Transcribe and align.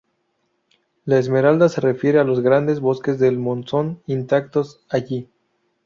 La 1.05 1.19
Esmeralda 1.19 1.69
se 1.69 1.79
refiere 1.79 2.17
a 2.19 2.23
los 2.23 2.39
grandes 2.39 2.79
bosques 2.79 3.19
del 3.19 3.37
monzón 3.37 4.01
intactos 4.07 4.83
allí. 4.89 5.29